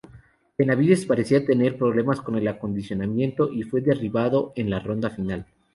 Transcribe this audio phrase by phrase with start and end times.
[0.57, 5.45] Benavidez parecía tener problemas con el acondicionamiento y fue derribado en la ronda final.